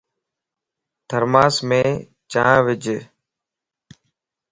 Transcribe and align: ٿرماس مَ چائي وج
ٿرماس 1.07 1.55
مَ 1.67 1.71
چائي 2.31 2.59
وج 2.65 2.85